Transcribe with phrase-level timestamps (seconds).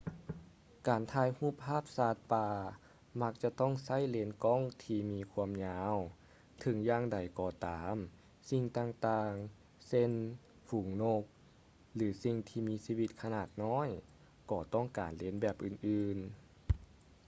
[0.87, 2.49] ການຖ່າຍຮູບພາບສັດປ່າ
[3.21, 5.95] ມັກຈະຕ້ອງໃຊ້ເລນກ້ອງທີ່ມີຄວາມຍາວ
[6.61, 7.95] ເຖິງຢ່າງໃດກໍຕາມ
[8.49, 10.11] ສິ່ງຕ່າງໆ ເຊັ່ນ
[10.69, 11.23] ຝູງນົກ
[11.95, 13.89] ຫຼື ສິ່ງທີ່ມີຊີວິດຂະໜາດນ້ອຍ
[14.51, 16.31] ກໍຕ້ອງການເລນແບບອື່ນໆ